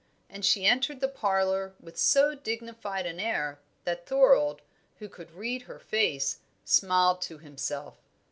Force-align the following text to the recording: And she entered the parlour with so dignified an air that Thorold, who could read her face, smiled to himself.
And 0.31 0.43
she 0.43 0.65
entered 0.65 0.99
the 0.99 1.07
parlour 1.07 1.75
with 1.79 1.95
so 1.95 2.33
dignified 2.33 3.05
an 3.05 3.19
air 3.19 3.59
that 3.83 4.07
Thorold, 4.07 4.63
who 4.97 5.07
could 5.07 5.29
read 5.29 5.61
her 5.69 5.77
face, 5.77 6.39
smiled 6.65 7.21
to 7.21 7.37
himself. 7.37 8.01